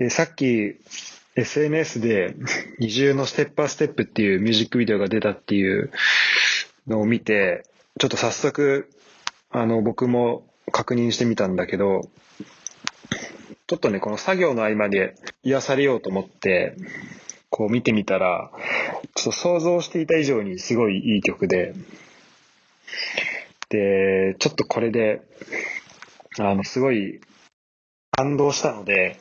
[0.00, 0.76] えさっき
[1.36, 2.34] SNS で
[2.78, 5.90] 二重のステッパーステップっていうミュージックビデオが出たっていう
[6.86, 7.64] のを見て、
[8.00, 8.90] ちょっと早速、
[9.50, 12.08] あの、僕も確認してみたんだけど、
[13.66, 16.76] ちょっとね、この作業の合間で癒されようと思って、
[17.50, 18.50] こう見てみたら、
[19.14, 21.74] ちょっと想像していた以上にすごいいい曲で、
[23.68, 25.22] で、ちょっとこれで、
[26.38, 27.20] あの、すごい
[28.10, 29.18] 感動したので、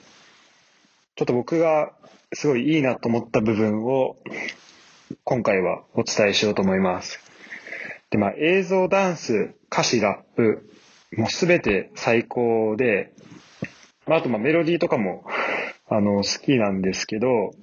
[1.16, 1.92] ちょっと僕が
[2.34, 4.18] すごいいいなと思った部分を
[5.24, 7.20] 今回はお伝えしようと思います。
[8.10, 10.68] で、まあ映像、ダンス、歌詞、ラップ、
[11.16, 13.14] もうすべて最高で、
[14.08, 15.24] まああとまあメロディーとかも
[15.88, 17.54] あの好きなんですけど、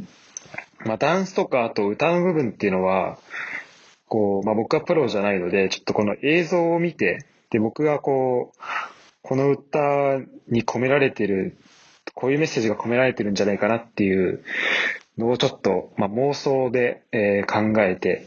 [0.87, 3.19] まあダンスとかあと歌の部分っていうのは、
[4.07, 8.59] こう、まあ僕はプロじゃないので、ちょっとこの映像を見て、で僕がこう、
[9.23, 9.79] この歌
[10.49, 11.57] に込められてる、
[12.15, 14.43] こういうメッセージが込められてるんじゃないかなっていう
[15.19, 18.27] のをちょっと、まあ、妄想で、えー、考えて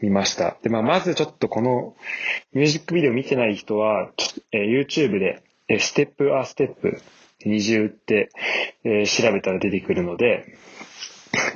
[0.00, 0.56] みました。
[0.62, 1.94] で、まあ、まずちょっとこの
[2.52, 4.10] ミュージックビデオ見てない人は、
[4.50, 7.00] えー、YouTube で、えー、ステップアステップ
[7.44, 8.30] 二重って、
[8.84, 10.56] えー、調べたら出てくるので、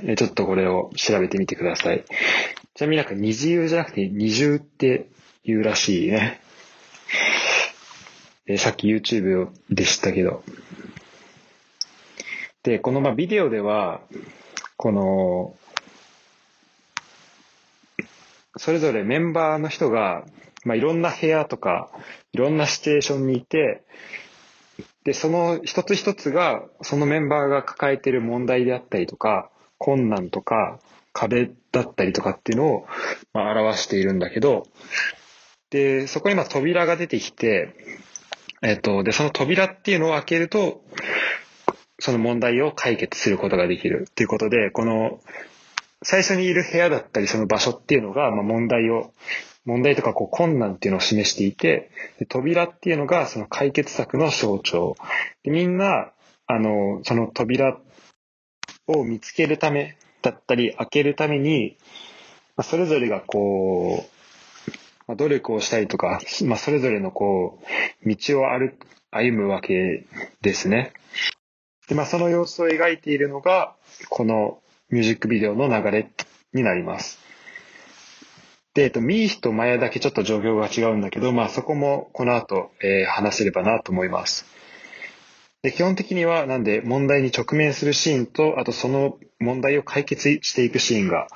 [0.02, 2.04] えー、ちょっとこれを調べてみてください。
[2.74, 5.08] ちなみになんか二重じゃなくて二重って
[5.44, 6.40] 言うらしいね。
[8.46, 10.42] えー、さっき YouTube でしたけど。
[12.66, 14.00] で、このまあビデオでは、
[14.76, 15.54] この、
[18.56, 20.24] それぞれメンバーの人が、
[20.64, 21.90] まあ、いろんな部屋とか、
[22.32, 23.84] いろんなシチュエーションにいて、
[25.04, 30.80] で、その一つ一つが、そのメンバーが抱えてる問題であったりとか、困難とか、
[31.12, 32.86] 壁だったりとかっていうのを、
[33.32, 34.66] まあ、表しているんだけど、
[35.70, 37.76] で、そこにまあ扉が出てきて、
[38.60, 40.82] えっと、で、その扉っていうのを開けると、
[41.98, 45.20] その問題を解決することができるっていうことで、この、
[46.02, 49.12] 最初にいる部屋だったりその場所っていうのが、まあ、問題を、
[49.64, 51.90] 問題とかこう困難っていうのを示していて、
[52.28, 54.96] 扉っていうのがその解決策の象徴。
[55.42, 56.12] でみんな、
[56.46, 57.78] あの、その扉
[58.86, 61.76] を見つけるためだったり、開けるために、
[62.56, 64.70] まあ、それぞれがこう、
[65.08, 67.58] まあ、努力をしたりとか、まあ、それぞれのこ
[68.04, 68.72] う、道を歩
[69.10, 70.04] 歩むわけ
[70.42, 70.92] ですね。
[71.88, 73.74] で、まあ、その様子を描いているのが、
[74.08, 74.58] この
[74.90, 76.10] ミュージックビデオの流れ
[76.52, 77.18] になります。
[78.74, 84.44] で、えっと、ミーヒとマヤだけちょっと状況が違うんだけど、まあ、そこもこの後、えー、話せればなと思います。
[85.62, 91.26] で、基本的には、なんで、問題に直面するシーンと、あとその問題を解決していくシーンが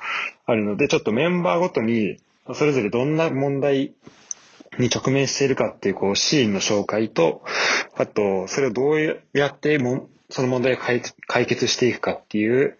[0.45, 2.17] あるので、ちょっとメンバーごとに、
[2.53, 3.93] それぞれどんな問題
[4.77, 7.43] に直面しているかっていう、こう、シーンの紹介と、
[7.97, 11.01] あと、それをどうやっても、その問題を解
[11.45, 12.77] 決していくかっていう、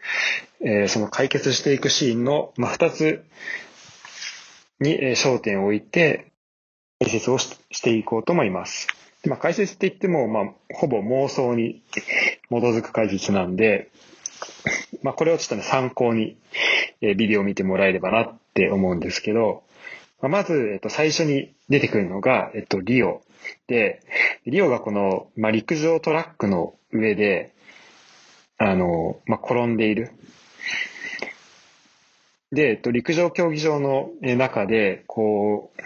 [0.61, 3.23] えー、その解決していくシーンの、まあ、二つ
[4.79, 6.31] に、焦点を置いて、
[6.99, 8.87] 解説をしていこうと思います。
[9.25, 11.83] まあ、解説って言っても、まあ、ほぼ妄想に
[12.49, 13.91] 基づく解説なんで、
[15.03, 16.37] まあ、これをちょっとね、参考に、
[17.01, 19.63] え、ビデオを見てもらえればなって思うんですけど、
[20.29, 23.21] ま、ず、えっと、最初に出てくるのが、えっと、リオ。
[23.67, 24.01] で、
[24.45, 27.53] リオがこの、まあ、陸上トラックの上で、
[28.57, 30.11] あの、まあ、転んでいる。
[32.51, 35.81] で、えっと、陸上競技場の中で、こう、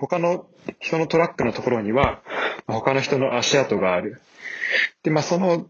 [0.00, 0.46] 他の
[0.80, 2.22] 人のトラックのところには、
[2.66, 4.20] 他の人の足跡がある。
[5.02, 5.66] で、まあ、その、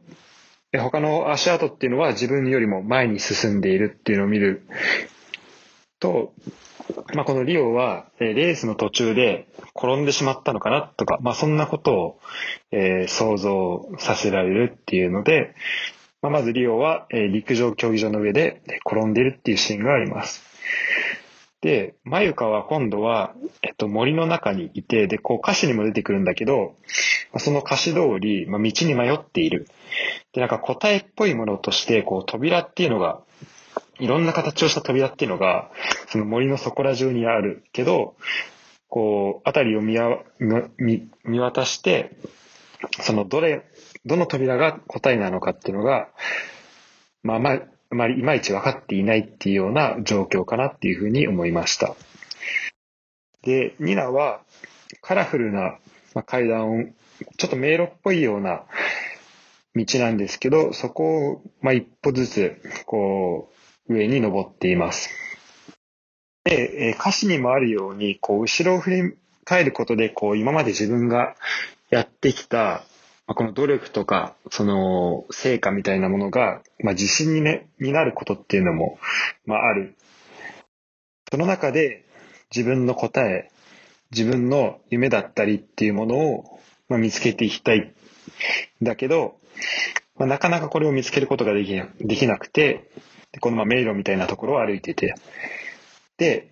[0.73, 4.63] 他の足跡っていうのは自分よりも前に進んでいるっていうのを見る
[6.01, 6.33] と、
[7.15, 12.21] まあ、このリオは、えレースの途中で転んでしまったのかなとか、まあ、そんなことを、
[12.71, 15.55] えー、想像させられるっていうので、
[16.23, 20.43] まあ、まずリオは、えー、陸上競技場の上で転んでるっていうシーンがあります。
[21.61, 26.77] で、まゆかは今度は、えっと、森の中にいて、で、こう歌詞にも出てくるんだけど、
[27.39, 29.67] その歌詞通り、まあ、道に迷っている。
[30.33, 33.21] で、なんか答えっぽいものとして、こう扉っていうのが
[33.99, 35.71] いろんな形をした扉っていうのが、
[36.09, 38.17] その森のそこら中にあるけど、
[38.89, 39.99] こう、あたりを見
[40.79, 42.17] 見見渡して、
[43.01, 43.65] そのどれ、
[44.05, 46.09] どの扉が答えなのかっていうのが、
[47.23, 51.95] まあまあ、あまりいまいち分かっていないっていうような状況かなっていうふうに思いました。
[53.43, 54.41] で、ニナは
[55.01, 55.79] カラフルな
[56.27, 56.85] 階段を、
[57.39, 58.65] ちょっと迷路っぽいような
[59.75, 63.57] 道なんですけど、そこを、まあ、一歩ずつ、こう、
[63.89, 65.11] 上に登っています。
[66.45, 71.35] で、え歌詞にもあるように、こう、後ろを振り返ることで、こう、今まで自分が
[71.91, 72.85] やってきた、
[73.27, 78.99] まあ、この努力とか、その、成果みたいなものが、まあ、自信に,、ね、になることっていうのも、
[79.45, 79.97] まあ、ある。
[81.31, 82.05] その中で、
[82.55, 83.51] 自分の答え、
[84.13, 87.93] 自分の夢だったりっていうものを、まあ、見つけていきたい。
[88.83, 89.37] だけど、
[90.17, 92.89] まあ、なかなかこれを見つけることができできなくて、
[93.37, 95.15] でこのまあ迷路みたいなところを歩いてて、
[96.17, 96.49] で、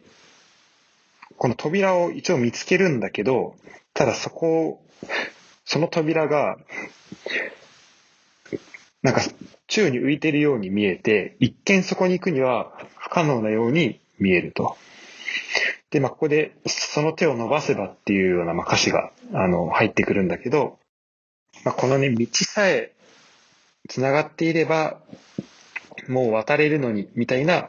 [1.39, 3.57] この扉を一応見つけるんだけど、
[3.95, 4.85] ただそこを、
[5.65, 6.59] その扉が、
[9.03, 9.23] なんか
[9.67, 14.77] 宙に浮いてるように見えて、一見そこに行くには不可能なように見えると。
[15.89, 20.79] で、まあ、ここで、その手を伸ばせばっていうような、ま、歌詞が、あの、入ってくるんだけど、
[21.65, 22.93] まあ、このね、道さえ
[23.89, 25.01] 繋がっていれば、
[26.09, 27.69] もう渡れるのに、みたいな、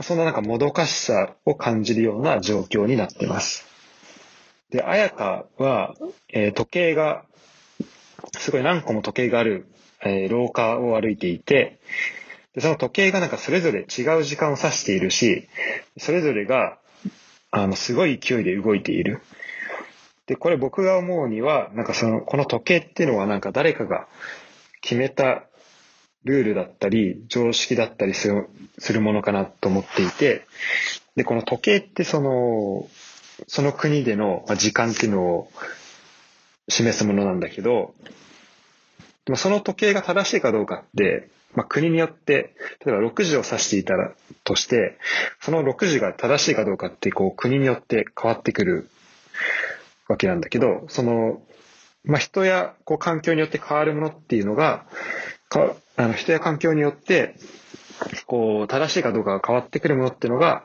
[0.00, 3.64] そんななんかもどかしさを感じるような状況になってます。
[4.70, 5.94] で、綾香は、
[6.28, 7.24] えー、時計が、
[8.32, 9.68] すごい何個も時計がある、
[10.02, 11.78] えー、廊下を歩いていて、
[12.54, 15.48] で、その時計がなんかそれぞれ違う時間を指しているし、
[15.98, 16.78] それぞれが、
[17.50, 19.20] あの、すごい勢いで動いている。
[20.26, 24.08] で、これ僕が思うには、なんかその、この時計っていうのはなんか誰かが
[24.80, 25.44] 決めた
[26.24, 28.48] ルールだったり、常識だったりする
[28.78, 30.46] するものかなと思っていて、
[31.16, 32.88] で、この時計ってその、
[33.46, 35.50] その国での時間っていうのを
[36.68, 37.94] 示すものなんだけど、
[39.24, 42.54] でもその時計が正しいかどうかって、まあ、国によって、
[42.84, 44.12] 例えば6時を指していたら
[44.42, 44.98] として、
[45.40, 48.90] その6時が正しいかどうかって、こう、国によって変わってくる
[50.08, 51.42] わけなんだけど、その、
[52.04, 54.84] まあ、人やこう環境によって変わるものっていうのが、
[55.96, 57.36] あの人や環境によって、
[58.26, 60.64] こう、正しいかどうかが変わってくるものっていうのが、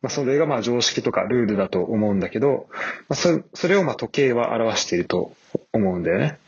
[0.00, 2.68] まあ、それがまあ常識とかルールだと思うんだけど、
[3.08, 5.32] まあ、そそれをまあ時計は表していると
[5.72, 6.38] 思うんだよね。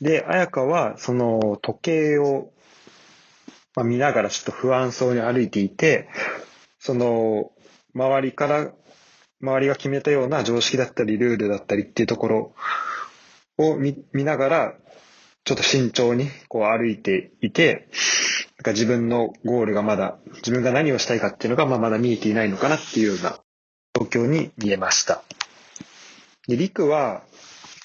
[0.00, 2.52] で、綾香はその時計を、
[3.74, 6.08] まあ、見ながらちょっと不安そうに歩いていて、
[6.78, 7.52] その
[7.94, 8.72] 周りから、
[9.40, 12.54] 周りが決めたような常識だったりルールだったりっていうところ
[13.56, 14.74] を見見ながら、
[15.44, 17.88] ちょっと慎重にこう歩いていて、
[18.58, 23.38] なんか自分のゴールがまだ、自分が何をしたいかっていうのがまあまだ見えていないのかなっていうような
[23.98, 25.22] 状況に見えました。
[26.46, 27.22] で、陸は、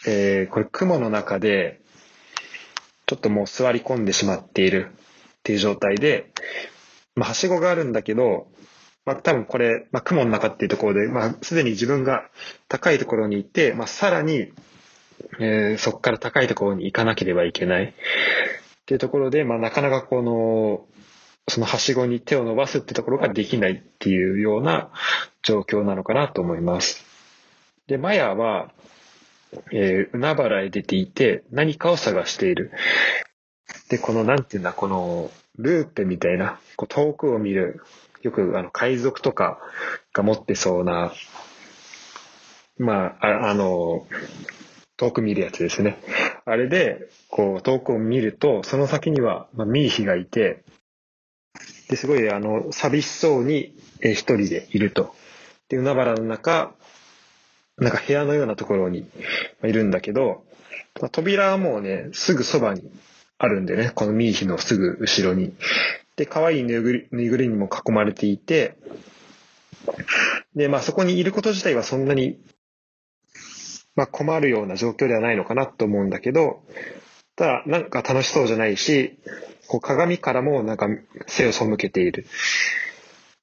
[0.05, 1.81] えー、これ雲の中で、
[3.05, 6.31] ちょっともう座り込んでしまっているっていう状態で、
[7.15, 8.47] まあ、はしごがあるんだけど、
[9.05, 12.29] まあ、多分これ、まあ、雲の中っていうところで、まあ、すでに自分が
[12.69, 14.53] 高いところにいて、まあ、さらに、
[15.39, 17.85] えー、そこから高いところに行かなければいけない。
[17.85, 20.85] っていうところで、まあ、なかなかこの、
[21.47, 24.89] そのはしごに手を伸ばすってところができないっていうような
[25.41, 27.05] 状況なのかなと思います。
[27.87, 28.71] で、マヤは、
[29.71, 32.71] えー、海原へ出ていて何かを探している。
[33.89, 37.81] で、この、なんていうんだ、この、ルーペみたいな、こう遠くを見る、
[38.21, 39.59] よくあの海賊とか
[40.13, 41.13] が持ってそうな、
[42.77, 44.07] まあ、ああの、
[45.03, 45.97] 遠く見るやつですね。
[46.45, 50.63] あれで、こう、遠くを見ると、その先には、まあ、ミーヒがいて、
[51.89, 55.13] で、すごい、あの、寂しそうに、え一人でいると。
[55.67, 56.73] で、海原の中、
[57.77, 59.05] なんか部屋のようなところに
[59.63, 60.45] いるんだけど、
[61.01, 62.89] まあ、扉はもうね、すぐそばに
[63.37, 65.53] あるんでね、このミーヒのすぐ後ろに。
[66.15, 68.77] で、可愛いぬいぐぬいぐるみも囲まれていて、
[70.55, 72.39] で、まあそこにいること自体はそんなに、
[73.95, 76.63] まあ困るような状況ではないのかなと思うんだけど、
[77.35, 79.17] ただなんか楽しそうじゃないし、
[79.67, 80.87] こう鏡からもなんか
[81.27, 82.25] 背を背けている。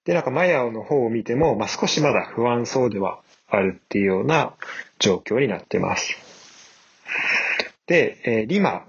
[0.04, 4.54] で、なんかマヤの方を見ても、まあ少しまだ不安そうではあるっていうような
[4.99, 6.16] 状況になってます。
[7.87, 8.85] で、えー、リマ。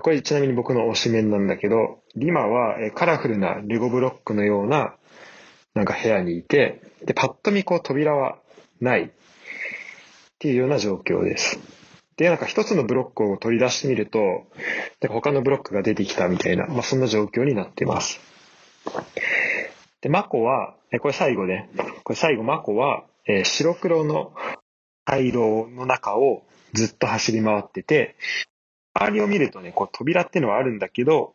[0.00, 4.94] これちなみに僕の推しメンなんだけど、リマは、カラフルなレゴブロックのような
[5.74, 8.38] なんか部屋にいて、で、パッと見こう扉は
[8.80, 9.10] ない
[10.42, 11.60] っていうような状況です。
[12.16, 14.18] で、なんか一つのブロックを取り出してみると、
[15.00, 18.18] なんか他のブロックが出てきたみたいな、まあそんな状況になってます。
[20.00, 21.70] で、マコは、これ最後ね。
[22.02, 24.32] これ最後、マコは、えー、白黒の
[25.04, 28.16] 回廊の中をずっと走り回ってて、
[28.94, 31.34] 周りを見るとね、こう扉っていうのはあるんだけど、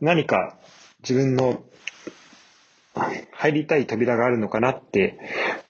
[0.00, 0.56] 何か
[0.98, 1.62] 自分の
[3.30, 5.16] 入りたい扉があるのかなって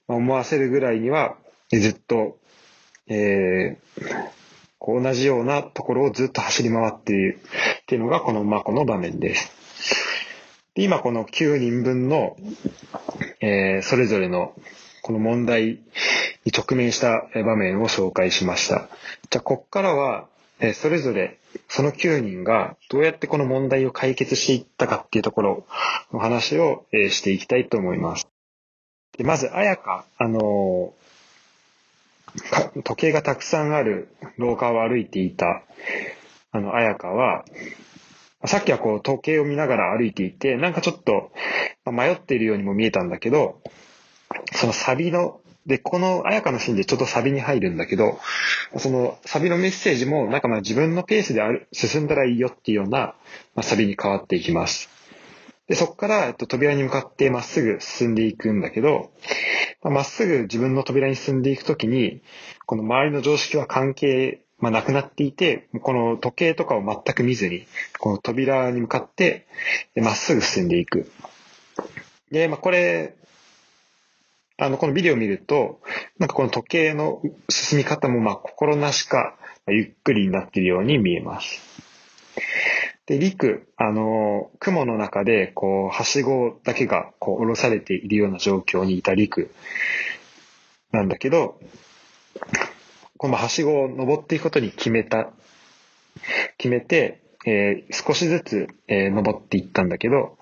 [0.07, 1.37] 思わせるぐらいには、
[1.69, 2.39] ずっと、
[3.09, 7.39] えー、同じようなところをずっと走り回っている
[7.81, 9.51] っていうのがこのマコの場面です。
[10.75, 12.37] で、今この9人分の、
[13.41, 14.53] えー、それぞれの
[15.01, 15.79] この問題
[16.45, 18.89] に直面した場面を紹介しました。
[19.29, 20.27] じゃあ、こっからは、
[20.59, 21.37] えそれぞれ
[21.67, 25.65] その9人がどうやってこの問題を解決していったかっていうところ
[26.11, 28.27] の話をえしていきたいと思います。
[29.17, 30.93] でまず、綾香、あの
[32.83, 35.63] 時計がたくさんある廊下を歩いていた、
[36.51, 37.45] あの、綾香は、
[38.45, 41.31] さっきはこう時計を見ながら歩いていて、なんかちょっと
[41.91, 43.61] 迷っているようにも見えたんだけど、
[44.53, 48.19] そのサビの、で、この綾香のシーンでちょっとサビに入るんだけど、
[48.77, 53.15] そのサビのメッセージも、なんかまあ自分のペースである進んだらいいよっていうような、
[53.55, 54.89] ま、サビに変わっていきます。
[55.67, 59.11] で、そこから、えっと、扉に向かってまっすぐ進んでいくんだけど、
[59.83, 62.21] まっすぐ自分の扉に進んでいくときに、
[62.65, 67.67] この周りの常識は関係、まあ、なくなっていて、この時計とかを全く見ずに、
[67.99, 69.45] この扉に向かって、
[69.95, 71.11] まっすぐ進んでいく。
[72.31, 73.13] で、まあ、これ、
[74.57, 75.79] あの、このビデオを見ると、
[76.17, 81.61] なんかこの時計の進み方も、まあ、心なしか、ゆっくりになっているように見えます。
[83.07, 89.49] で、陸、あの、雲の中で、こう、はしごだけが、こう、下ろされているような状況にいた陸
[90.91, 91.57] なんだけど、
[93.17, 95.31] このはしごを登っていくことに決めた、
[96.57, 100.37] 決めて、えー、少しずつ、えー、登っていったんだけど、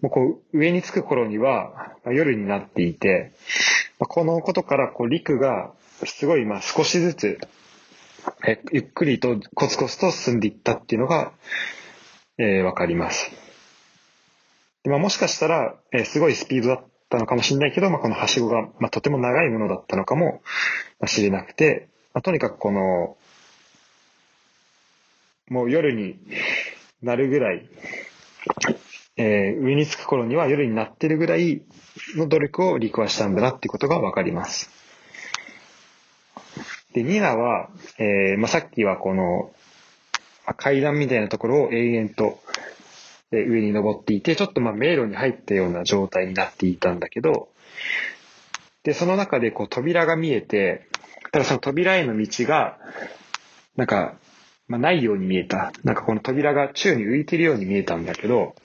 [0.00, 3.32] もうこう、上に着く頃には、まあ、夜になっていて、
[3.98, 5.72] まあ、このことから、こう、陸が、
[6.06, 7.38] すごい、まあ、少しずつ、
[8.46, 11.32] えゆっくりとコツコツと進んでいったっていうのが、
[12.38, 13.30] えー、わかります。
[14.82, 20.40] でまあ、もしかしたら、えー、すごいスピードだったのかもしれないけど、まあ、このはしごが、まあ、とても長いものだったのかも
[21.06, 23.16] しれなくて、まあ、とにかくこの、
[25.48, 26.18] もう夜に
[27.02, 27.68] なるぐらい、
[29.16, 31.62] えー、上に着く頃には夜になってるぐらい
[32.16, 34.79] の努力を陸はしたんだなっていうことがわかります。
[36.92, 39.52] で、ニナは、えー、まあ、さっきはこの、
[40.56, 42.40] 階段みたいなところを永遠と、
[43.32, 47.48] え上に登っていて、ちょっとま迷路に入ったような状態になっていたんだけど、
[48.82, 50.88] で、その中でこう扉が見えて、
[51.30, 52.78] ただその扉への道が、
[53.76, 54.14] なんか、
[54.66, 55.72] まあ、ないように見えた。
[55.84, 58.56] なんかこの扉が宙に浮いてるように見えたんだけど、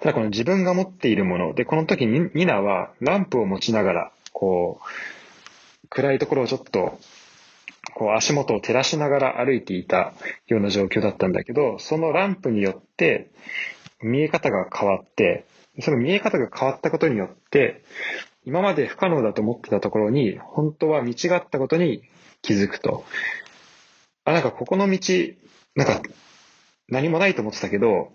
[0.00, 5.21] ただこの自分が持っているもの、で、この時にニナはランプを持ちながら、こう、
[5.94, 6.98] 暗いところをちょっと、
[7.94, 10.14] こう足元を照らしながら歩いていた
[10.46, 13.30] ような状況だったんだけど、そのランプによって
[14.00, 15.44] 見え方が変わって、
[15.80, 17.84] その見え方が変わったことによって、
[18.44, 22.02] 今まで不可能だと思ってたところに、本当は道があったことに
[22.40, 23.04] 気づくと。
[24.24, 24.98] あ、なんかここの道、
[25.74, 26.00] なんか
[26.88, 28.12] 何もないと思ってたけど、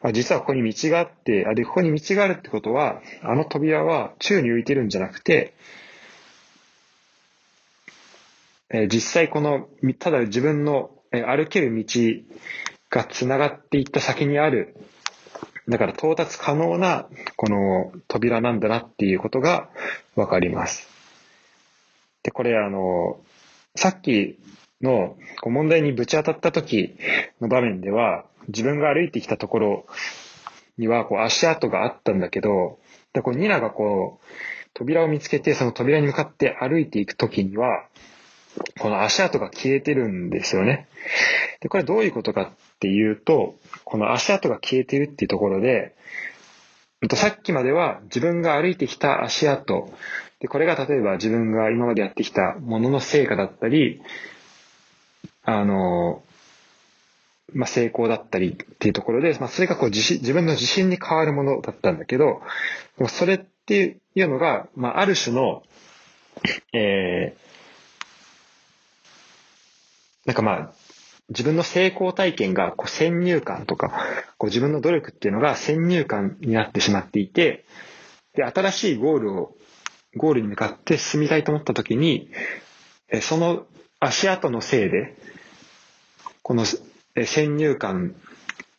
[0.00, 5.54] あ実はここに道があって、あ、で、ここに道があるってことは、あの扉は宙に浮いてるんじゃなくて、
[8.72, 11.84] え実際この、ただ自分の、歩ける道
[12.90, 14.74] が繋がっていった先にある、
[15.68, 19.68] だから到達可能なこの扉なんだなっていうことが
[20.16, 20.88] わかります。
[22.22, 23.20] で、これあの、
[23.76, 24.38] さっき
[24.80, 26.96] の問題にぶち当たった時
[27.40, 29.86] の場面では、自分が歩いてきたところ
[30.78, 32.78] にはこう足跡があったんだけど、
[33.12, 34.26] でこうニナがこう、
[34.74, 37.84] 扉を見つけて、その扉に向かって歩いていくときには、
[38.78, 40.88] この足跡が消えてるんですよね。
[41.60, 42.48] で、これどういうことかっ
[42.80, 43.54] ていうと、
[43.84, 45.94] この足跡が消えてるっていうところで、
[47.14, 49.92] さっきまでは自分が歩いてきた足跡、
[50.40, 54.02] で、これが例えば自分が今までやってきたものの成果だったり、
[55.44, 56.22] あの、
[57.54, 62.40] まあ、成功だったりっていうところで、まあ、それがこう自信、自分の自信に変わるものだったんだけど、
[63.08, 65.62] それっていうのが、まあ、ある種の、
[66.72, 67.41] えー、
[70.26, 70.72] なんかまあ、
[71.28, 73.92] 自分の成功体験がこう先入観とか、
[74.38, 77.64] こう自分の努力っていうのが先入観になってしまっていて、
[78.34, 79.56] で、新しいゴールを、
[80.16, 82.30] ゴールに向かって進みたいと思った時に、
[83.22, 83.66] その
[83.98, 85.16] 足跡のせいで、
[86.42, 88.14] この先入観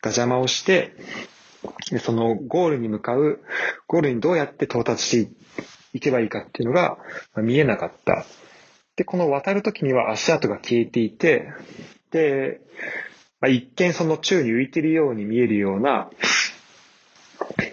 [0.02, 0.96] が邪魔をして、
[2.02, 3.40] そのゴールに向かう、
[3.88, 5.32] ゴールにどうやって到達して
[5.94, 6.98] いけばいいかっていうのが
[7.38, 8.26] 見えなかった。
[8.96, 11.52] で、この渡るときには足跡が消えていて、
[12.12, 12.62] で、
[13.42, 16.10] まあ、一見その宙に浮いているように見えるような、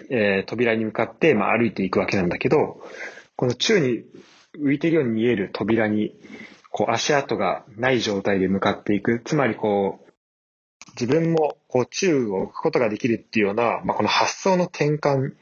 [0.09, 2.81] えー、扉に向かって、まあ、歩いていくわけなんだけど、
[3.35, 4.03] この宙に
[4.59, 6.13] 浮いているように見える扉に、
[6.71, 9.21] こう足跡がない状態で向かっていく。
[9.23, 10.11] つまりこう、
[10.99, 15.33] 自分もこう宙を浮くことができるっていうような、まあ、この発想の転換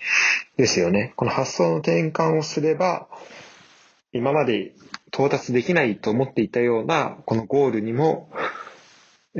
[0.57, 1.13] ですよね。
[1.15, 3.07] この発想の転換をすれば、
[4.11, 4.73] 今まで
[5.19, 8.29] 到達できないと思っていたような、このゴールにも、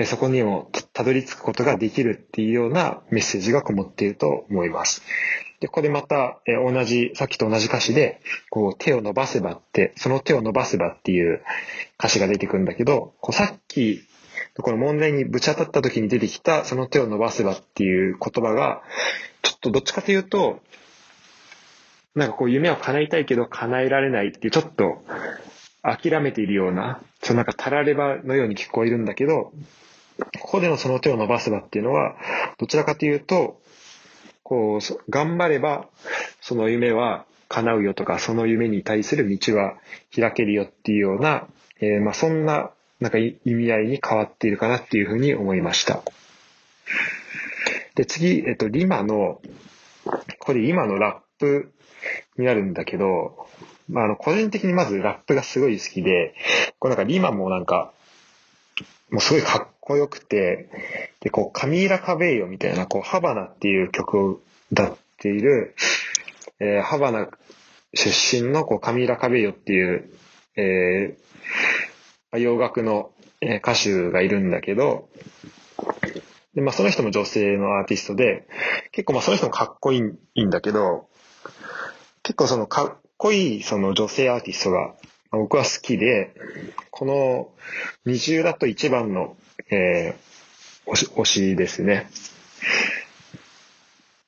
[0.05, 5.01] そこにもたどり着くことができるっていうようなメッセージがこもっていると思います。
[5.61, 8.19] で、これまた、え同じ、さっきと同じ歌詞で、
[8.49, 11.41] こう、手を伸ばせばって、その手を伸ばせばっていう
[11.97, 14.01] 歌詞が出てくるんだけど、こうさっき、
[14.61, 18.81] この問題にぶち当たった時に出てきた、その手を伸ばせばっていう言葉が、
[19.43, 20.59] ちょっとどっちかというと、
[22.15, 25.03] なんかこう夢を叶えたいけど叶えられないっていう、ちょっと
[25.81, 29.51] 諦めているような、そのなんかたらればのように聞こえるんだけど、
[30.41, 32.15] ここでのその手を伸ばせばっていうのは、
[32.57, 33.61] どちらかというと、
[34.43, 35.87] こう、頑張れば、
[36.41, 39.77] その夢は叶うよとか、その夢に対する道は
[40.15, 41.47] 開けるよっていうような、
[41.79, 46.03] えー、まあそんな、なんか意味合いに変わっているかなっていうふうに思いました。
[47.95, 49.41] で、次、えっと、リマの、
[50.39, 51.71] これ今のラップ
[52.37, 53.47] になるんだけど、
[53.89, 56.35] まあ、あの、個人的にまずラップがすごい好きで、
[56.77, 57.91] これなんかリマもなんか、
[59.09, 60.69] もうすごいかっこよくて、
[61.21, 64.39] で、こう、カミーラ・カベイヨみたいな、こう、ハバナっていう曲を
[64.71, 65.75] 歌っている、
[66.59, 67.29] えー、ハバナ
[67.95, 70.09] 出身の、こう、カミーラ・カベイヨっていう、
[70.55, 75.09] えー、洋楽の歌手がいるんだけど、
[76.53, 78.47] で、まあ、その人も女性のアーティストで、
[78.91, 80.01] 結構まあ、その人もかっこい
[80.35, 81.09] いんだけど、
[82.21, 84.95] 結構そのかこいいその女性アーティストが
[85.31, 86.31] 僕は好きで、
[86.89, 87.49] この
[88.05, 89.35] 二重だと一番の、
[89.69, 92.09] えー、推し推しですね。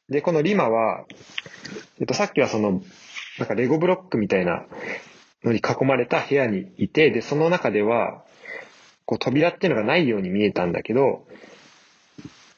[0.10, 1.06] で、このリマは、
[2.02, 2.82] えっと、さっきはその、
[3.40, 4.66] なんかレゴブロックみたいな
[5.46, 8.26] のに囲まれた部屋にいて、で、その中では、
[9.06, 11.26] こう扉っていうのがないように見えたんだけど、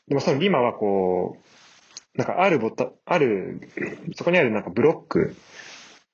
[0.07, 1.37] でもそのリマはこ
[2.15, 3.69] う、なんかあるボタ、ある、
[4.15, 5.35] そこにあるなんかブロック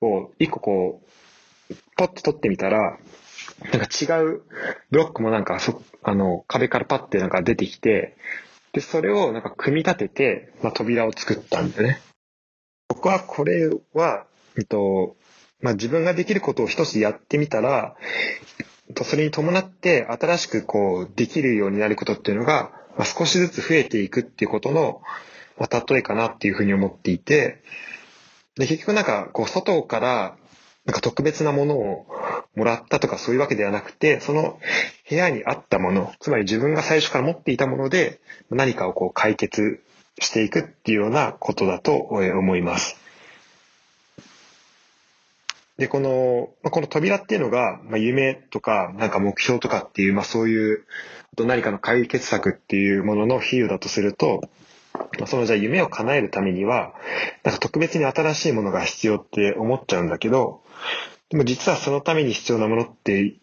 [0.00, 1.02] を一個こ
[1.70, 2.98] う、ポッて取ってみたら、
[3.72, 4.42] なんか違う
[4.90, 8.16] ブロックもなんかそ、あの、壁からパッてなんか出てきて、
[8.72, 12.00] で、それをなんか組み立てて、まあ、扉を作ったんだよね。
[12.88, 15.16] 僕はこれは、えっと、
[15.60, 17.96] まあ、自分ができることを一つやってみたら、
[19.02, 25.02] それに伴って新しくこうできるようになることっていうのが、まあ、少しずつ増えていくっていうことの、
[25.58, 27.62] まあ、例えかなっていうふうに思っていて、
[28.56, 30.36] で、結局なんかこう外から
[30.84, 32.06] なんか特別なものを
[32.56, 34.58] もらったとかそういうわけではなくて、その
[35.08, 39.82] 部屋にあったもの、つまり自分が最初から持っていたもので何かをこう解決
[40.20, 42.96] していくっていうようなことだと思います。
[45.80, 50.84] で、この、この扉っていうのが、まあ、夢とか、なんか目標とかっていう、まあそういう、
[51.36, 54.42] と何かの解決策っていうものの比喩だとすると、
[55.26, 56.94] そのじゃあ夢を叶えるためには、
[57.44, 60.62] なんか特別に新しいものが必要って思っちゃうんだけど、
[61.30, 63.36] でも実はそのために必要なものって、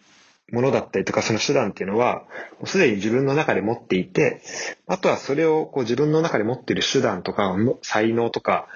[0.52, 2.24] ものだったりとかその手段っていうのは、
[2.60, 4.42] もうすでに自分の中で持っていて、
[4.88, 8.68] あとはそれをこう自分の中で持っている手段とか、才能とか、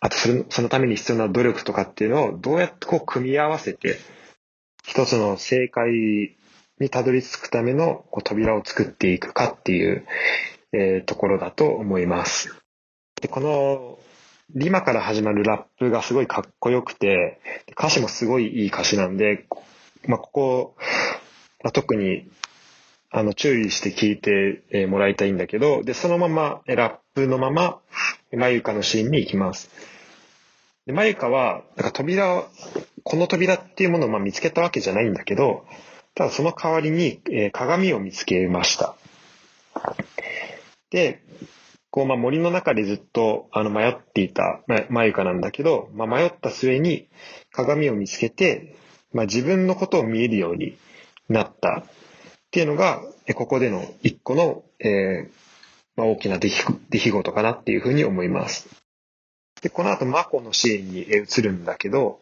[0.00, 3.98] あとそれそのために必要な努力とかっていうのをどうやってこう組み合わせて、
[4.84, 6.36] 一つの正解
[6.80, 10.04] にたどり着くためのこう扉を作っていくかっていう、
[10.72, 12.54] えー、ところだと思います。
[13.20, 13.98] でこの
[14.54, 17.40] リマから始まるラップがすごいかっこよくて、
[17.72, 19.46] 歌詞もすごいいい歌詞なんで、
[20.06, 20.74] まあ、ここ、
[21.62, 22.28] まあ、特に、
[23.10, 27.78] あの、注意して聞いてもらいたいんだけど、で、そのまま、ラップのまま、
[28.32, 29.70] まゆかのシーンに行きます。
[30.86, 32.44] で、まゆかは、なんか扉、
[33.04, 35.64] この扉っていうものをまあ見つけたわけじゃないんだけど、
[36.14, 38.96] ただその代わりに、えー、鏡を見つけました。
[40.92, 41.22] で、
[41.90, 47.08] こう、まあ、森の中でずっと、あの、迷っていた、ま、まゆかなんだけど、まあ、迷った末に
[47.50, 48.76] 鏡を見つけて、
[49.12, 50.76] まあ、自分のことを見えるように
[51.28, 51.84] なったっ
[52.50, 53.02] ていうのが、
[53.34, 55.30] ここでの一個の、えー、
[55.96, 56.54] まあ、大きな出来
[56.90, 58.68] 出来事かなっていうふうに思います。
[59.62, 62.20] で、この後、マコのシーンに移るんだけど、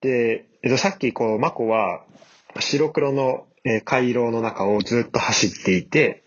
[0.00, 2.04] で、えっと、さっき、こう、マコは、
[2.58, 3.46] 白黒の
[3.84, 6.24] 回廊の中をずっと走っていて、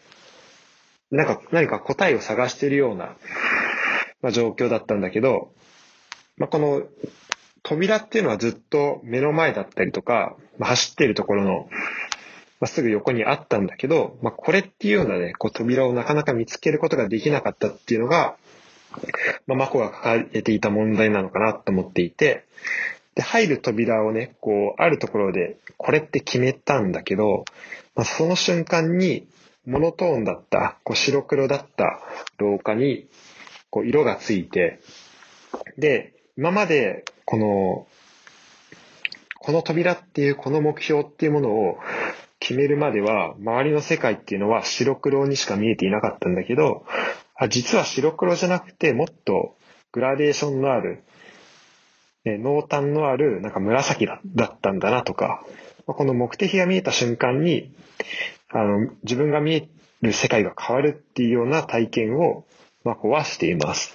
[1.12, 3.16] なんか何か答えを探しているような、
[4.22, 5.52] まあ、状況だったんだけど、
[6.38, 6.84] まあ、この
[7.64, 11.70] 扉っていうのはずっと目の前だったりとか、まあ、走っているところの、
[12.60, 18.36] まあ、すぐ横にあったんだけど、まあ、これっていうようなね、こう扉をなかなか見つけることができなかったっていうのが、
[19.48, 22.46] まあ、マコが抱えていた問題なのかなと思っていて、
[23.16, 27.46] で、入る扉をね、こう、あるところで、これって決めたんだけど、
[27.96, 29.28] まあ、その瞬間に、
[29.66, 32.00] モノトーンだった、こう白黒だった
[32.38, 33.08] 廊下に、
[33.70, 34.80] こう色がついて、
[35.78, 37.88] で、今までこの
[39.44, 41.78] この扉っていうこの目標っていうものを
[42.40, 46.86] 決めるまでは、周りの世界っていうのは白黒にしか見えていなかったんだけど、
[47.36, 49.56] あ実は白黒じゃなくて、もっと
[49.92, 51.04] グラデーションのある、
[52.24, 55.44] え濃淡のある、なんか紫だったんだなとか、
[55.88, 57.74] この目的が見えた瞬間に、
[58.54, 59.70] あの、自分が見え
[60.02, 62.46] る世界が変わるっていうような体験を、
[62.84, 63.94] マコはしています。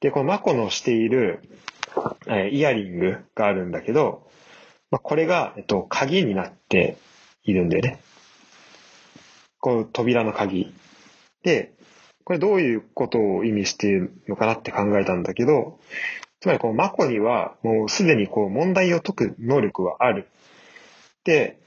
[0.00, 1.40] で、このマコのしている、
[2.26, 4.30] えイヤリングがあるんだけど、
[4.90, 6.96] まあ、これが、えっと、鍵になって
[7.44, 8.00] いるんでね。
[9.58, 10.72] こう、扉の鍵。
[11.42, 11.72] で、
[12.24, 15.78] これどういうことを意味しているのかなって考えたんだけど、
[16.40, 20.28] つまりこのマコにはもうすでにこう問題を解く能力はある。
[21.24, 21.58] で、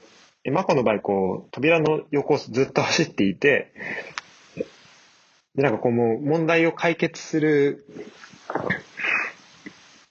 [0.50, 3.72] マコの場合こう扉の横をずっと走っていて、
[5.54, 7.86] で、なんかこうもう問題を解決する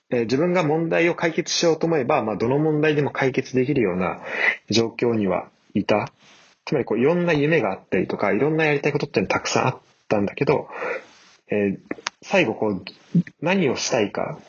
[0.09, 4.21] え自分が問題を解決しようと思えば、まあ、どの問題でも解決できるような
[4.69, 6.11] 状況にはいた。
[6.65, 10.67] つまり、こう、いろんな夢があったりとか、いろんなやりたいことってたくさんあったんだけど、
[11.49, 11.79] えー、
[12.23, 12.83] 最後、こう、
[13.41, 14.39] 何をしたいか、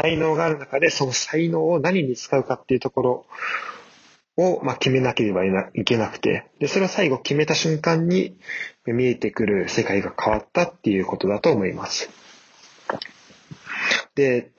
[0.00, 3.26] 才能がある中で、その才能を何に使うかっていうところ
[4.36, 8.36] を、まあ、決めなければいけなくて、で、それを最後決めた瞬間に
[8.86, 12.10] 見えてくる世界が変わったっていうことだと思います。
[14.14, 14.50] で、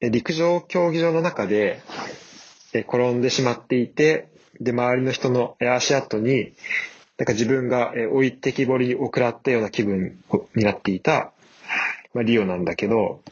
[0.00, 1.82] 陸上競技場の中で
[2.72, 4.28] 転んでしまっていて、
[4.60, 6.52] で、周りの人の足跡に、
[7.16, 10.18] なんか自分が置いてきぼりを食らったような気分
[10.54, 11.32] になっていた、
[12.12, 13.22] まあ、リオなんだけど、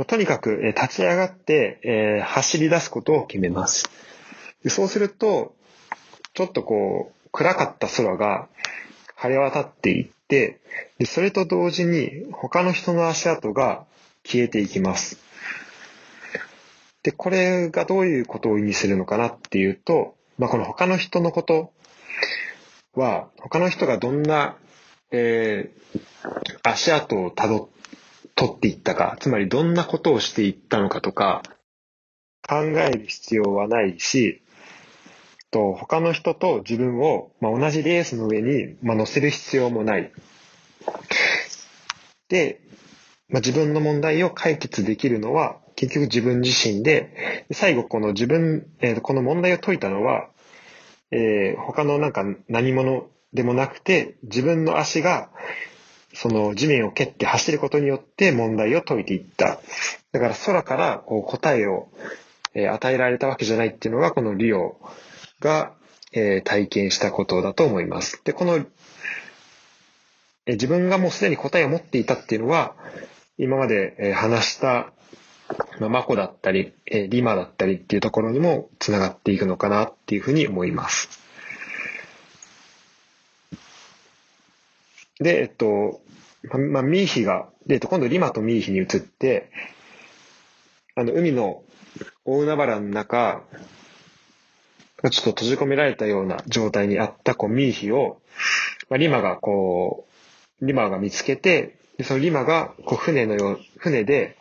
[0.00, 3.90] まあ、とにかく立ち上がって、えー、走り出すことを決めます。
[4.66, 5.54] そうすると、
[6.32, 8.48] ちょっとこう、暗かった空が
[9.14, 10.58] 晴れ渡っていって、
[10.98, 13.84] でそれと同時に他の人の足跡が
[14.24, 15.18] 消えていきます。
[17.02, 21.74] で、これがどういうことを意味するのかなっていうと、まあ、この他の人のこと
[22.94, 24.56] は、他の人がどんな、
[25.10, 26.00] えー、
[26.62, 27.79] 足跡をたどって、
[28.40, 31.42] 取っていったか、つまりどんなことをしていったのかとか、
[32.48, 34.42] 考える必要はないし、
[35.50, 40.10] と他の人と自分を、まあ、同じレースの上に、まあ、乗せる必要もない。
[42.30, 42.62] で、
[43.28, 50.30] まあ、自分の問題を解決できるのは結局自分自身で、最後この自分、えー、この問題を解いたのは、
[51.10, 55.28] えー、他のなんか何者でもなくて、自分の足が
[56.12, 59.60] その地面を蹴って走ることによって問題を解いていった。
[60.12, 61.88] だから空からこう答えを、
[62.54, 64.76] 与えられたわけじゃないっていうのがこのリオ
[65.40, 65.72] が、
[66.12, 68.20] 体験したことだと思います。
[68.24, 68.66] で、この、
[70.46, 72.74] 自分がもうすでに答えを持っていたっていうのは、
[73.38, 74.92] 今まで話した、
[75.78, 76.74] マコだったり、
[77.08, 81.19] リマだったりっていうところにもつながっていくのかなっていうふうに思います。
[85.20, 86.00] で、えっと、
[86.70, 89.50] まあ、ミーヒが、で、えっと、今度リマとミーヒに移って、
[90.94, 91.62] あの、海の
[92.24, 93.42] 大海原の中、
[95.02, 98.20] ちょっと閉じ込められたような状態にあったこうミーヒを、
[98.90, 100.06] まあ、リマがこ
[100.60, 104.36] う、リマが見つけて、で、そのリマが、こう、船のよう、船で、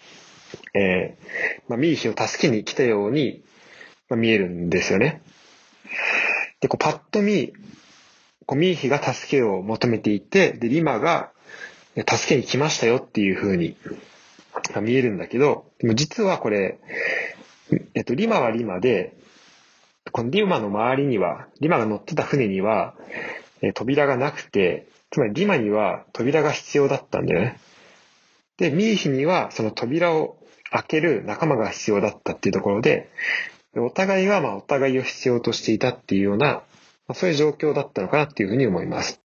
[0.74, 3.42] えー、まあ、ミーヒを助けに来たように、
[4.10, 5.22] まあ、見えるんですよね。
[6.62, 7.54] で、こう、パッと見、
[8.50, 11.30] こう、ミーヒが助けを求めていて、で、リマが、
[11.96, 13.78] 助けに来ましたよっていう風に、
[14.82, 16.80] 見えるんだけど、でも実はこれ、
[17.94, 19.14] えっと、リマはリマで、
[20.12, 22.96] このリマの周りには、リマが乗ってた船には、
[23.62, 27.60] え扉がなくて、つまりリマには扉が必要だったんだよね。
[28.58, 30.38] で、ミーヒにはその扉を
[30.72, 33.12] 開ける仲間が必要だったっていうところで、
[33.76, 36.64] お互いがまあお互いを必要としていたっていうような、
[37.14, 39.22] そういう状況だったのかなっていうふうに思います。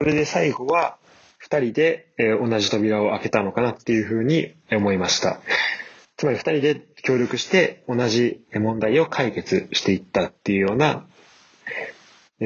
[0.00, 0.98] それで最後は
[1.38, 5.40] 二人で同じ扉を開けたのかなっていうふうに思いました。
[6.16, 11.06] つまり二人で協力して同じ問題を解決していったっていうような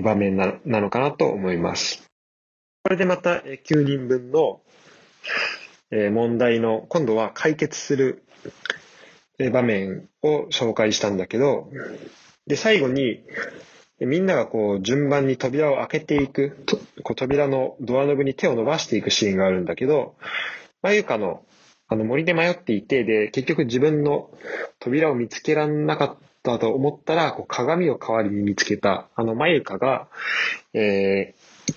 [0.03, 2.11] 場面なのかなと思います。
[2.83, 4.61] これでまた9人分の
[5.91, 8.25] 問題の今度は解決する
[9.53, 11.71] 場面を紹介したんだけど、
[12.47, 13.23] で、最後に
[14.01, 16.65] みんながこう順番に扉を開けていく、
[17.03, 20.15] こう扉のドアノブに手を伸ばしていくシーンがあるんだけど、
[20.83, 21.45] まゆかの
[21.89, 24.31] あの森で迷っていて、で、結局自分の
[24.79, 30.09] 扉を見つけらんなかったと思ったら、こう鏡を代わりに見つけた、あのまゆかが、
[30.73, 31.75] えー、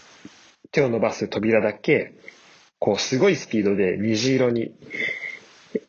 [0.71, 2.13] 手を伸ばす扉だけ、
[2.79, 4.73] こう、すごいスピードで虹色に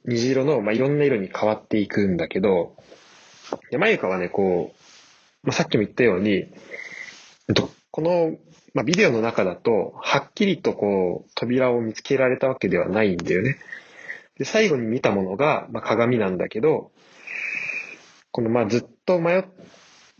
[0.06, 2.76] 虹色の、まあ、いろんな色に変わっていくんだけど、
[3.70, 4.83] 山床はね、こう、
[5.44, 6.46] まあ、さっきも言ったように、
[7.90, 8.36] この、
[8.72, 13.58] まあ、ビデオの中だと、はっきりとこう、扉を見つけられたわけではないんだよね。
[14.38, 16.90] で、最後に見たものが、まあ、鏡なんだけど、
[18.32, 19.44] この、ま、ずっと迷っ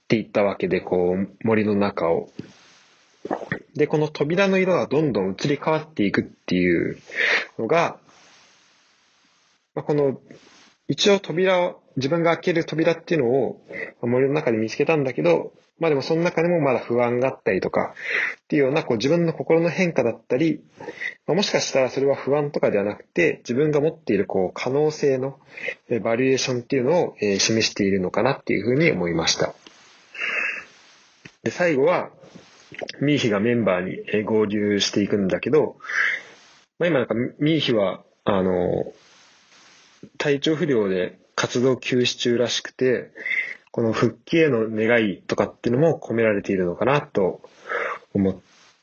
[0.06, 2.30] ていったわけで、こう、森の中を。
[3.74, 6.98] で、この扉の色がどんどん移り変わっていくっていう
[7.58, 7.98] のが、
[9.74, 10.20] まあ、この、
[10.88, 13.60] 一応扉を、自分が開ける扉っていうのを
[14.02, 17.94] 森の中で見つけたんだけど、まあでもその中でもまだ不安があったりとか、
[18.44, 20.60] っていうようなこう自分の心の変化だったり、
[21.26, 25.38] まあ、もしかしたらそれは不安とかではなくて、自分が持っているこう可能性の
[26.02, 29.54] バリエーションっていうのを示しているのかなっていうふうに思いました。
[31.44, 32.10] で、最後は、
[33.00, 35.76] ミーヒがメンバーに合流していくんだけど、
[36.78, 38.92] まあ今なんかミーヒは、あの、
[40.18, 43.10] 体調不良で活動休止中らしくて、
[43.70, 47.40] この復帰への願いとかっていうのも込められているのかなと
[48.12, 48.40] 思、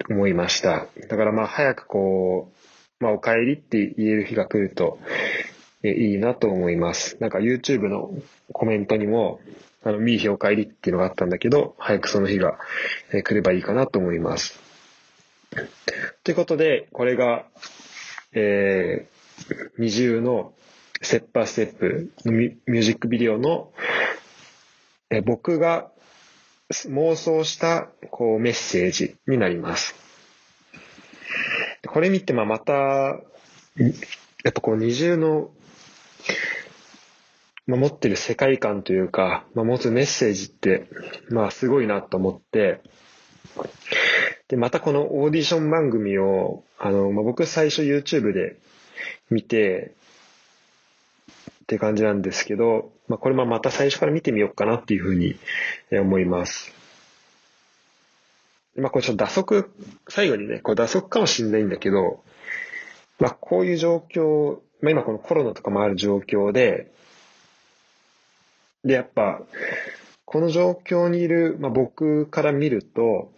[0.09, 0.87] 思いました。
[1.07, 2.51] だからまあ早くこ
[2.99, 4.99] う、まあお帰りって言える日が来ると
[5.83, 7.17] いいなと思います。
[7.19, 8.11] なんか YouTube の
[8.51, 9.39] コメントにも、
[9.83, 12.59] あの、ミーヒお帰りっていうのがあったんだけど、早くその日が
[13.23, 14.59] 来ればいいかなと思います。
[16.23, 17.45] ということで、これが、
[18.33, 20.53] えー、二重の
[21.01, 23.71] ステップアステップのミュージックビデオの
[25.09, 25.91] え僕が
[26.71, 29.93] 妄想したこうメッセージになります。
[31.85, 33.17] これ見て、まあ、また、や
[34.49, 35.49] っぱこう二重の、
[37.67, 40.87] まあ、持ってる世界観というか、まあ、持つメッセージって、
[41.29, 42.81] まあすごいなと思って、
[44.47, 48.57] で、またこのオーディション番組を、あの、まあ、僕最初 YouTube で
[49.29, 49.93] 見て、
[51.71, 55.37] って感じなんですけど、まあ、これもまた最初から見てみようかなっていうふうに
[55.89, 56.73] 思います。
[58.75, 59.71] まあ、これちょっと打足、
[60.09, 62.23] 最後にね、これ打足かもしれないんだけど、
[63.19, 66.91] まあ、こういう状況、まあ、今このコロナとかもある状況で、
[68.83, 69.41] で、やっぱ、
[70.25, 73.31] この状況にいる、まあ、僕から見ると、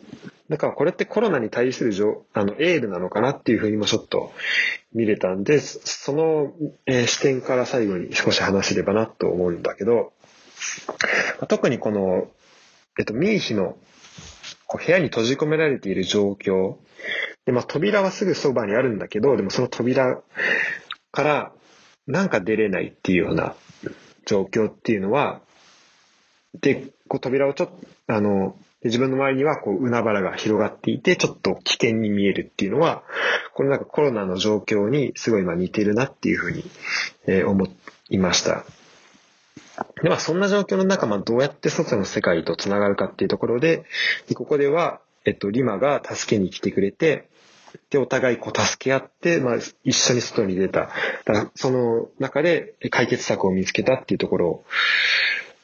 [0.49, 1.93] だからこれってコロナに対する
[2.33, 4.33] あのエールなのかなっていうふうにもちょっと
[4.93, 6.53] 見れたんで、その、
[6.85, 10.13] えー、視点から最後に少し話せればなと思うんだけど、
[11.47, 12.27] 特にこの、
[12.99, 13.77] えっと、ミーヒの
[14.77, 16.77] 部屋に閉じ込められている状況。
[17.45, 20.21] で、まあ、扉はすぐそばにあるんだけど、でもその扉
[21.11, 21.51] から
[22.07, 23.55] なんか出れないっていうような
[24.25, 25.41] 状況っていうのは、
[26.61, 27.75] で、こう扉をちょっと、
[28.07, 33.03] あの、自分の周りにはこう海原が広がっていて、ちょっと危険に見えるっていうのは、
[33.53, 36.63] このなんかコロナの状況にすごいまあ似てるなっていうふうに、
[37.27, 37.67] え思
[38.09, 38.65] いました。
[40.01, 43.85] で、まあそんな状況の中、まあどうやって外の世界と繋がるかっていうところで、
[44.27, 47.29] でここでは、えっと、リマが助けに来てくれて、
[47.89, 50.89] で、お互いこう助け合って、まあ一緒に外に出た。
[51.55, 54.63] その中で解決策を見つけたっていうところ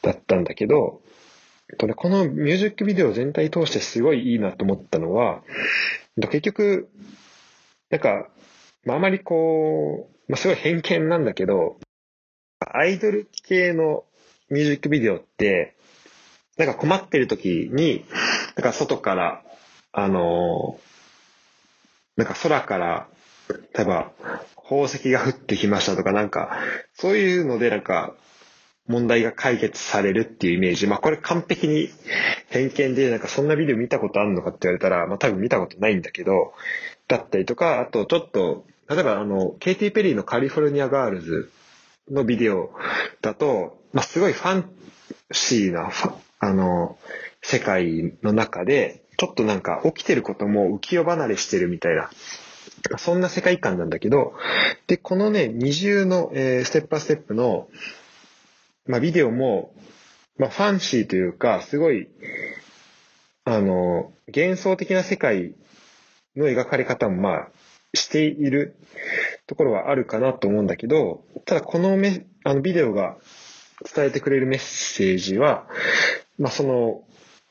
[0.02, 1.02] だったんだけど、
[1.78, 5.44] とね、このミュージックビデオ全体通してすごいいいなと思ったのは、
[6.18, 6.90] 結局、
[7.90, 8.30] なんか、
[8.86, 11.78] まあ、あまりこう、まあ、すごい偏見なんだけど、
[12.60, 14.04] アイドル系の
[14.50, 15.76] ミュージックビデオって、
[16.58, 18.06] なんか困ってる時に、
[18.56, 19.44] なんか外から、
[19.92, 20.80] あの
[22.20, 23.08] なんか空から、
[23.74, 24.12] 例えば、
[24.56, 26.60] 宝石が降ってきましたとか、なんか、
[26.94, 28.14] そういうのでなんか、
[28.90, 30.88] 問題が解決されるっていうイメージ。
[30.88, 31.90] まあこれ完璧に
[32.50, 36.54] 偏見で、なんかそんなビデオ見たことあるのかって言われたら、まあ多分見たことないんだけど、
[37.08, 41.52] だったりとか、あとちょっと、例えばあの、ケイティ・ペリーのカリフォルニアガールズ
[42.10, 42.72] のビデオ
[43.22, 44.70] だと、まあすごいファン
[45.32, 45.92] シーな、
[46.40, 46.98] あの、
[47.44, 52.10] 世界の中で、ちょっとなんか起きてることも浮世離れしてるみたいな、
[52.98, 54.34] そんな世界観なんだけど、
[54.88, 57.68] で、このね、二重の、えー、ステップアステップの、
[58.90, 59.76] まあ、ビデオも、
[60.40, 62.10] まあ、ファンシーというか、すごい、
[63.46, 65.54] あの、幻想的な世界
[66.36, 67.48] の描かれ方も、まあ、
[67.94, 68.76] している
[69.46, 73.18] ところはあるかなと思うんだけど、ただこのめ、あの、ビデオが
[73.96, 75.68] 伝えてくれるメッセージは、
[76.40, 77.04] まあ、その、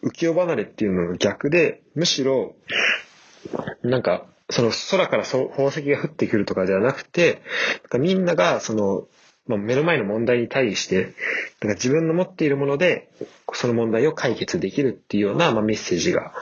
[0.03, 2.57] 浮世離れっていうのの逆で、むしろ、
[3.85, 7.43] なんか、その空から宝石が降ってくるとかではなくて、
[7.97, 9.07] みんながその
[9.49, 11.15] まあ、目の前の問題に対して、
[11.61, 13.09] だか自分の持っているもので、
[13.55, 16.33] その問題を解決できるっていうような、まあ、メッセージが、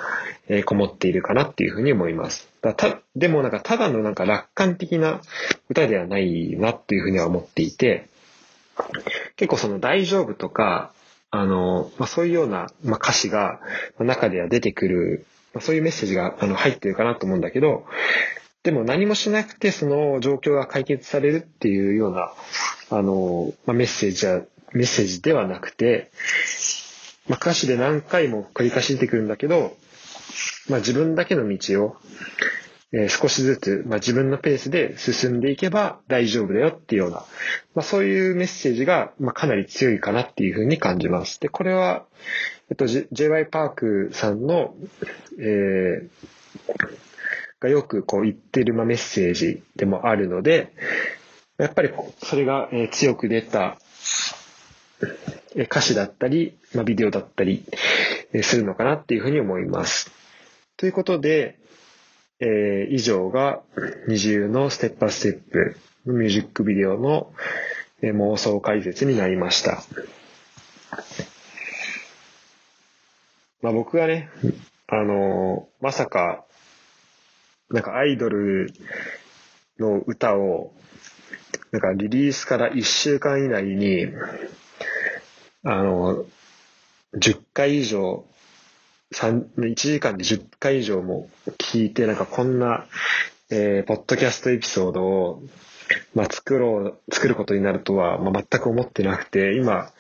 [0.49, 2.49] えー、こもっているかなっていうふうに思います。
[2.63, 5.21] だたでもなんかただのなんか楽観的な
[5.71, 8.09] 歌ではないなっていうふうには思っていて、
[9.37, 10.93] 結構その大丈夫とか、
[11.31, 13.61] あの、まあ、そういうような、まあ、歌詞が
[13.99, 17.87] 中では出てくる、まあ、そういうメッセージがあの入ってるかなと思うんだけど、
[18.67, 22.33] でも何もしなくてその状況が解決されるっていうような、
[22.91, 26.11] あの、まあ、メッセージは、メッセージではなくて、
[27.29, 29.77] まあ、歌詞で何回も繰り返し出てくるんだけど、
[30.69, 31.97] まあ、自分だけの道を、
[32.91, 37.25] えー、少しずつ、まあ、自分のペースで進んでいけば大丈夫だよっていうような、ま
[37.77, 41.41] あ、そういうメッセージが、まあ、かなり強いかなっていうふうに感じます。
[41.41, 42.05] で、これは、
[42.69, 43.47] えっと、J.Y.
[43.47, 44.75] パークさんの、
[45.39, 46.09] えー、
[47.61, 50.73] がよくこう言ってる、メッセージでもあるので、
[51.59, 51.91] やっぱり
[52.23, 53.79] それが、強く出た、
[55.55, 57.65] 歌詞だったり、ビデオだったり、
[58.43, 60.11] するのかなっていうふうに思います。
[60.77, 61.59] ということで、
[62.41, 63.63] えー、以上が
[64.09, 67.33] 二重のステップアステップのミュージックビデオの、
[68.03, 69.83] 妄想解説になりました。
[73.63, 74.29] まあ僕がね、
[74.87, 76.46] あのー、まさか、
[77.71, 78.73] なんかアイドル
[79.79, 80.73] の歌を、
[81.73, 84.07] なんかリリースから1週間以内に、
[85.65, 86.25] あの、
[87.15, 88.25] 10回以上
[89.13, 92.87] 1時間で10回以上も聞いて、なんかこんな、
[93.51, 95.43] えー、ポッドキャストエピソードを、
[96.15, 99.91] まあ、作ろう、作ることになるとは、まあ、全く思ってなくて、今、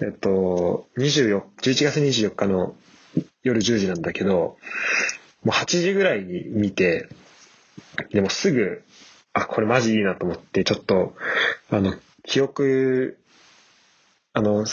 [0.00, 2.74] えっと、24、11月24日の
[3.42, 4.56] 夜10時なんだけど、
[5.44, 7.08] もう8時ぐらいに見て、
[8.10, 8.82] でもすぐ、
[9.32, 11.14] あ、これマジいいなと思って、ちょっと、
[11.70, 13.18] あの、記憶、
[14.32, 14.66] あの、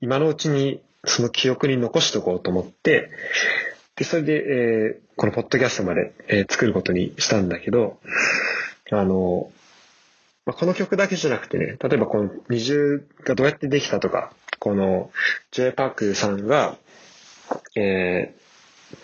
[0.00, 3.10] 今のうちにその記憶に残しとこうと思って、
[3.96, 7.98] で、それで、えー、このポッドキャストまで、えー、作ることにしたんだけど、
[8.90, 9.50] あの、
[10.46, 15.10] まあ、この曲だけじゃなくてね、例えばこの二重がどうやってできたとか、この
[15.52, 16.76] J パークさんが、
[17.76, 18.96] えー、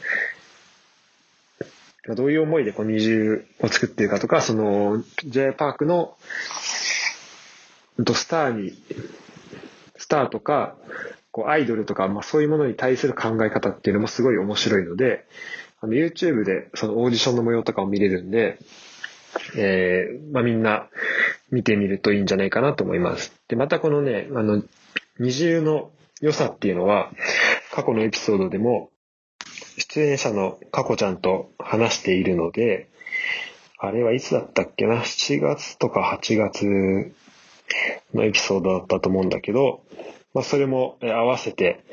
[2.14, 6.16] どういう思いでこの二重を作っているかとか、その J パークの
[7.98, 8.72] スターに、
[9.96, 10.76] スターとか、
[11.32, 15.26] こうアイドルとか、まあそういうものに対する考え方っていうのもすごい面白いので、
[15.86, 18.58] の YouTube でそのオーディションの模様とかを見れるんで、
[19.56, 20.88] えー、まあみんな
[21.50, 23.32] 見てみるといいんじゃないかなと思います。
[23.48, 24.62] で、またこのね、あの、
[25.18, 25.90] 二重の
[26.20, 27.10] 良さっていうのは、
[27.72, 28.90] 過去のエピソードでも、
[29.78, 32.88] 出演者の過去ちゃんと話しているので、
[33.78, 37.12] あれはいつだったっけな ?7 月とか8月
[38.14, 39.82] のエピソードだったと思うんだけど、
[40.32, 41.84] まあ、それも合わせて、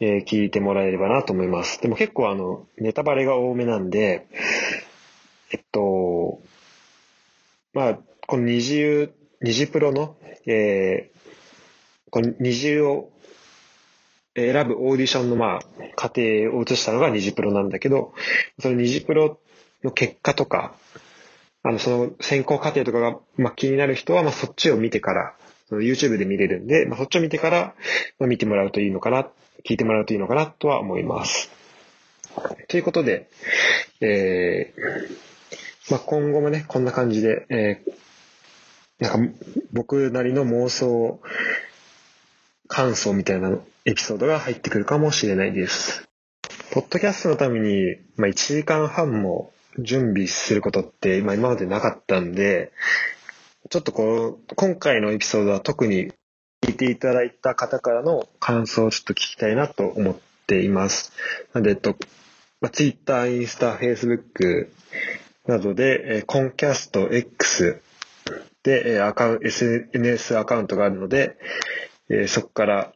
[0.00, 1.80] 聞いてもらえればなと思います。
[1.82, 4.26] でも結構あの、ネタバレが多めなんで、
[5.52, 6.40] えっと、
[7.74, 13.10] まあ、この二重、二次プロの、えー、この二重を
[14.34, 15.60] 選ぶオーディションのまあ、
[15.96, 16.22] 過程
[16.56, 18.14] を映したのが二次プロなんだけど、
[18.60, 19.38] その二次プロ
[19.82, 20.74] の結果とか、
[21.62, 25.34] あの、その選考過程とかが、まあ、気になる人は、まあ、そっちを見てから、
[25.68, 27.74] その YouTube で見れるんで、まあ、そっちを見てから、
[28.18, 29.28] まあ、見てもらうといいのかな、
[29.68, 31.50] 聞いてもらうといいのかなとは思います。
[32.68, 33.28] ということで、
[34.00, 39.34] えー、まあ、今後もね、こんな感じで、えー、なんか
[39.72, 41.20] 僕なりの妄想
[42.68, 46.06] 感想みたいなのエピソードが入ってくるかもしれないです。
[46.72, 52.72] ポッドキャストのために、まあ、1時間半も準備することって、まあ、今までなかったんで、
[53.70, 56.12] ちょっとこう、今回のエピソードは特に
[56.62, 60.16] 聞いていただいた方からの感想をちょっと聞きたいなと思っ
[60.46, 61.12] ています。
[61.54, 61.96] なんで、えっと、
[62.60, 64.68] まあ、Twitter、インスタ、Facebook
[65.46, 67.80] などで、えー、コンキャスト X
[68.62, 71.38] で、えー、アカウント、SNS アカウントがあるので、
[72.10, 72.92] えー、そこから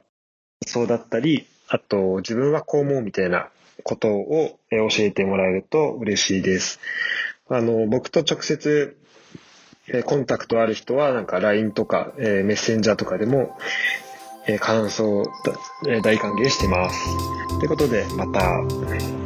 [0.67, 3.49] そうだったり、あと自分はこう思うみたいな
[3.83, 6.81] ことを教えてもらえると嬉しいです。
[7.49, 8.97] あの、僕と直接
[10.07, 13.57] コンタクトある人はなんか LINE とか、えメッセンジャーとかでも、
[14.47, 15.25] え感想、
[15.89, 17.07] え大歓迎してます。
[17.59, 19.24] ということで、また。